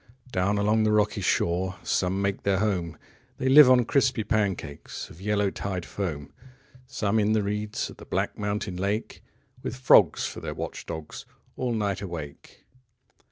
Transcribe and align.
Down 0.31 0.57
along 0.57 0.81
the 0.83 0.91
rocky 0.91 1.21
shore 1.21 1.75
Some 1.83 2.23
make 2.23 2.41
their 2.41 2.57
home, 2.57 2.93
10 3.37 3.37
They 3.37 3.49
live 3.49 3.69
on 3.69 3.85
crispy 3.85 4.23
pancakes 4.23 5.11
Of 5.11 5.21
yellow 5.21 5.51
tide 5.51 5.85
foam; 5.85 6.33
Some 6.87 7.19
in 7.19 7.33
the 7.33 7.43
reeds 7.43 7.87
Of 7.87 7.97
the 7.97 8.05
black 8.05 8.35
mountain 8.35 8.77
lake, 8.77 9.21
With 9.61 9.75
frogs 9.75 10.25
for 10.25 10.39
their 10.39 10.55
watch 10.55 10.87
dogs, 10.87 11.25
15 11.49 11.51
All 11.57 11.73
night 11.73 12.01
awake. 12.01 12.65